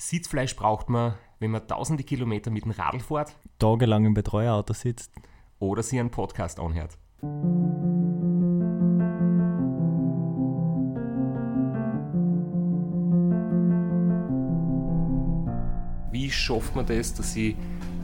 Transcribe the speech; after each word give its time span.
Sitzfleisch 0.00 0.54
braucht 0.54 0.88
man, 0.88 1.14
wenn 1.40 1.50
man 1.50 1.66
tausende 1.66 2.04
Kilometer 2.04 2.52
mit 2.52 2.64
dem 2.64 2.70
Radl 2.70 3.00
fährt. 3.00 3.34
Tagelang 3.58 4.04
im 4.04 4.14
Betreuerauto 4.14 4.72
sitzt. 4.72 5.10
Oder 5.58 5.82
sie 5.82 5.98
einen 5.98 6.12
Podcast 6.12 6.60
anhört. 6.60 6.96
Wie 16.12 16.30
schafft 16.30 16.76
man 16.76 16.86
das, 16.86 17.12
dass 17.14 17.34
ich 17.34 17.56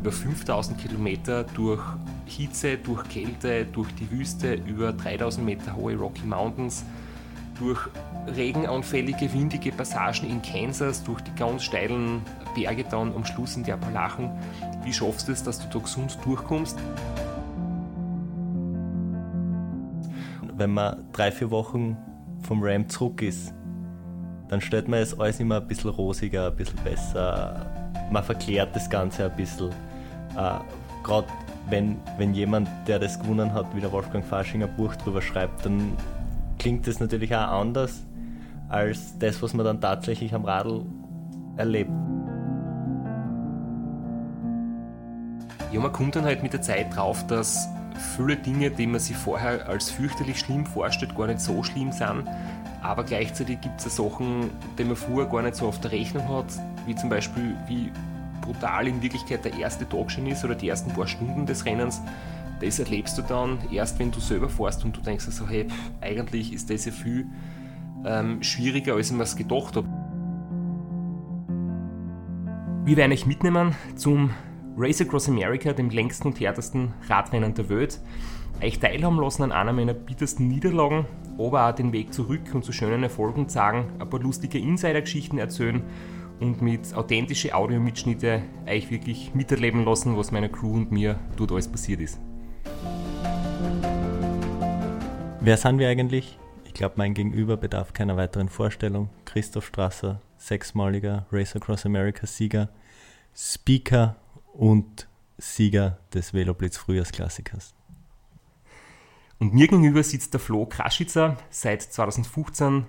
über 0.00 0.12
5000 0.12 0.78
Kilometer 0.78 1.44
durch 1.44 1.82
Hitze, 2.26 2.76
durch 2.76 3.08
Kälte, 3.08 3.64
durch 3.64 3.90
die 3.94 4.10
Wüste, 4.10 4.54
über 4.54 4.92
3000 4.92 5.44
Meter 5.44 5.74
hohe 5.74 5.96
Rocky 5.96 6.26
Mountains, 6.26 6.84
durch 7.58 7.80
regenanfällige, 8.26 9.32
windige 9.32 9.72
Passagen 9.72 10.28
in 10.28 10.42
Kansas, 10.42 11.02
durch 11.04 11.20
die 11.22 11.34
ganz 11.34 11.64
steilen 11.64 12.22
Berge 12.54 12.84
dann 12.84 13.14
am 13.14 13.24
Schluss 13.24 13.56
in 13.56 13.64
die 13.64 13.72
Appalachen. 13.72 14.30
Wie 14.84 14.92
schaffst 14.92 15.28
du 15.28 15.32
es, 15.32 15.42
dass 15.42 15.58
du 15.58 15.78
da 15.78 15.82
gesund 15.82 16.18
durchkommst? 16.24 16.78
Wenn 20.56 20.70
man 20.70 21.04
drei, 21.12 21.30
vier 21.30 21.50
Wochen 21.50 21.96
vom 22.42 22.62
Ram 22.62 22.88
zurück 22.88 23.22
ist, 23.22 23.54
dann 24.48 24.60
stellt 24.60 24.88
man 24.88 25.00
es 25.00 25.18
alles 25.18 25.40
immer 25.40 25.60
ein 25.60 25.68
bisschen 25.68 25.90
rosiger, 25.90 26.48
ein 26.48 26.56
bisschen 26.56 26.78
besser. 26.82 27.66
Man 28.10 28.24
verklärt 28.24 28.74
das 28.74 28.88
Ganze 28.88 29.26
ein 29.26 29.36
bisschen. 29.36 29.70
Äh, 30.36 30.58
Gerade 31.04 31.28
wenn, 31.70 31.96
wenn 32.16 32.34
jemand, 32.34 32.68
der 32.86 32.98
das 32.98 33.18
gewonnen 33.20 33.52
hat, 33.52 33.66
wie 33.74 33.80
der 33.80 33.92
Wolfgang 33.92 34.24
Fasching 34.24 34.62
ein 34.62 34.74
Buch 34.76 34.94
drüber 34.96 35.22
schreibt, 35.22 35.64
dann 35.64 35.92
klingt 36.58 36.86
das 36.86 37.00
natürlich 37.00 37.34
auch 37.34 37.60
anders 37.60 38.04
als 38.68 39.18
das, 39.18 39.42
was 39.42 39.54
man 39.54 39.64
dann 39.64 39.80
tatsächlich 39.80 40.34
am 40.34 40.44
Radl 40.44 40.84
erlebt. 41.56 41.90
Ja, 45.72 45.80
man 45.80 45.92
kommt 45.92 46.16
dann 46.16 46.24
halt 46.24 46.42
mit 46.42 46.52
der 46.52 46.62
Zeit 46.62 46.94
drauf, 46.94 47.26
dass 47.26 47.68
viele 48.16 48.36
Dinge, 48.36 48.70
die 48.70 48.86
man 48.86 49.00
sich 49.00 49.16
vorher 49.16 49.68
als 49.68 49.90
fürchterlich 49.90 50.38
schlimm 50.38 50.64
vorstellt, 50.64 51.14
gar 51.14 51.26
nicht 51.26 51.40
so 51.40 51.62
schlimm 51.62 51.92
sind. 51.92 52.24
Aber 52.82 53.04
gleichzeitig 53.04 53.60
gibt 53.60 53.84
es 53.84 53.96
Sachen, 53.96 54.50
die 54.78 54.84
man 54.84 54.96
vorher 54.96 55.30
gar 55.30 55.42
nicht 55.42 55.56
so 55.56 55.66
auf 55.66 55.80
der 55.80 55.92
Rechnung 55.92 56.28
hat, 56.28 56.46
wie 56.86 56.94
zum 56.94 57.10
Beispiel, 57.10 57.54
wie 57.66 57.90
brutal 58.40 58.86
in 58.86 59.02
Wirklichkeit 59.02 59.44
der 59.44 59.58
erste 59.58 59.86
Tag 59.88 60.10
schon 60.10 60.26
ist 60.26 60.44
oder 60.44 60.54
die 60.54 60.68
ersten 60.68 60.92
paar 60.92 61.06
Stunden 61.06 61.44
des 61.44 61.64
Rennens. 61.66 62.00
Das 62.60 62.78
erlebst 62.78 63.16
du 63.18 63.22
dann 63.22 63.58
erst, 63.72 63.98
wenn 63.98 64.10
du 64.10 64.20
selber 64.20 64.48
fährst 64.48 64.84
und 64.84 64.96
du 64.96 65.00
denkst 65.00 65.24
so, 65.24 65.46
hey, 65.48 65.66
eigentlich 66.00 66.52
ist 66.52 66.70
das 66.70 66.86
ja 66.86 66.92
viel 66.92 67.26
ähm, 68.04 68.42
schwieriger, 68.42 68.94
als 68.94 69.10
ich 69.10 69.16
mir 69.16 69.24
gedacht 69.24 69.76
habe. 69.76 69.88
Wir 72.84 72.96
werden 72.96 73.12
euch 73.12 73.26
mitnehmen 73.26 73.74
zum 73.96 74.30
Race 74.76 75.00
Across 75.00 75.28
America, 75.28 75.72
dem 75.72 75.90
längsten 75.90 76.28
und 76.28 76.40
härtesten 76.40 76.94
Radrennen 77.08 77.54
der 77.54 77.68
Welt. 77.68 78.00
Euch 78.62 78.80
teilhaben 78.80 79.20
lassen 79.20 79.42
an 79.42 79.52
einer 79.52 79.72
meiner 79.72 79.94
bittersten 79.94 80.48
Niederlagen, 80.48 81.06
aber 81.38 81.68
auch 81.68 81.74
den 81.74 81.92
Weg 81.92 82.12
zurück 82.12 82.54
und 82.54 82.64
zu 82.64 82.72
schönen 82.72 83.02
Erfolgen 83.02 83.48
zeigen, 83.48 83.92
ein 83.98 84.08
paar 84.08 84.20
lustige 84.20 84.58
Insider-Geschichten 84.58 85.38
erzählen 85.38 85.82
und 86.40 86.62
mit 86.62 86.94
authentischen 86.94 87.52
Audiomitschnitte 87.52 88.42
euch 88.66 88.90
wirklich 88.90 89.34
miterleben 89.34 89.84
lassen, 89.84 90.16
was 90.16 90.32
meiner 90.32 90.48
Crew 90.48 90.74
und 90.74 90.90
mir 90.90 91.18
dort 91.36 91.52
alles 91.52 91.68
passiert 91.68 92.00
ist. 92.00 92.20
Wer 95.40 95.56
sind 95.56 95.78
wir 95.78 95.88
eigentlich? 95.88 96.36
Ich 96.64 96.74
glaube, 96.74 96.94
mein 96.96 97.14
Gegenüber 97.14 97.56
bedarf 97.56 97.92
keiner 97.92 98.16
weiteren 98.16 98.48
Vorstellung. 98.48 99.08
Christoph 99.24 99.66
Strasser, 99.66 100.20
sechsmaliger 100.36 101.26
Race 101.30 101.54
Across 101.54 101.86
America 101.86 102.26
Sieger, 102.26 102.70
Speaker 103.36 104.16
und 104.52 105.06
Sieger 105.38 105.98
des 106.12 106.34
Veloblitz 106.34 106.76
Frühjahrsklassikers. 106.76 107.72
Und 109.38 109.54
mir 109.54 109.68
gegenüber 109.68 110.02
sitzt 110.02 110.32
der 110.34 110.40
Flo 110.40 110.66
Kraschitzer, 110.66 111.36
seit 111.50 111.82
2015 111.82 112.86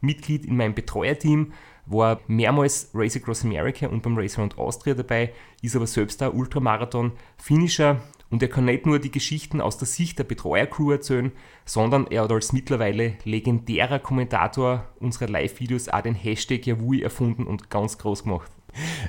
Mitglied 0.00 0.46
in 0.46 0.56
meinem 0.56 0.74
Betreuerteam, 0.74 1.52
war 1.86 2.20
mehrmals 2.28 2.90
Race 2.94 3.16
Across 3.16 3.44
America 3.44 3.88
und 3.88 4.04
beim 4.04 4.16
Race 4.16 4.38
Around 4.38 4.56
Austria 4.56 4.94
dabei, 4.94 5.32
ist 5.62 5.74
aber 5.74 5.88
selbst 5.88 6.22
ein 6.22 6.30
Ultramarathon-Finisher 6.30 8.00
und 8.30 8.42
er 8.42 8.48
kann 8.48 8.66
nicht 8.66 8.86
nur 8.86 8.98
die 8.98 9.10
Geschichten 9.10 9.60
aus 9.60 9.78
der 9.78 9.86
Sicht 9.86 10.18
der 10.18 10.24
Betreuercrew 10.24 10.92
erzählen, 10.92 11.32
sondern 11.64 12.06
er 12.08 12.24
hat 12.24 12.32
als 12.32 12.52
mittlerweile 12.52 13.14
legendärer 13.24 13.98
Kommentator 13.98 14.84
unserer 15.00 15.28
Live-Videos 15.28 15.88
auch 15.88 16.02
den 16.02 16.14
Hashtag 16.14 16.66
Yavui 16.66 17.02
erfunden 17.02 17.46
und 17.46 17.70
ganz 17.70 17.98
groß 17.98 18.24
gemacht. 18.24 18.50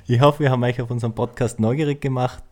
Ich 0.07 0.21
hoffe, 0.21 0.43
wir 0.43 0.51
haben 0.51 0.63
euch 0.63 0.81
auf 0.81 0.89
unserem 0.89 1.13
Podcast 1.13 1.59
neugierig 1.59 2.01
gemacht. 2.01 2.43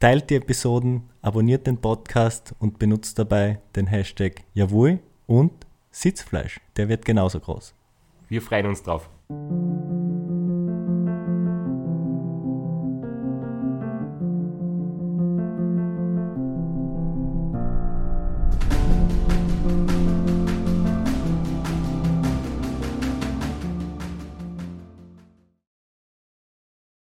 Teilt 0.00 0.30
die 0.30 0.36
Episoden, 0.36 1.02
abonniert 1.22 1.66
den 1.66 1.78
Podcast 1.78 2.54
und 2.58 2.78
benutzt 2.78 3.18
dabei 3.18 3.60
den 3.74 3.88
Hashtag 3.88 4.42
Yavui 4.54 4.98
und 5.26 5.52
Sitzfleisch. 5.90 6.60
Der 6.76 6.88
wird 6.88 7.04
genauso 7.04 7.40
groß. 7.40 7.74
Wir 8.28 8.42
freuen 8.42 8.66
uns 8.66 8.82
drauf. 8.82 9.10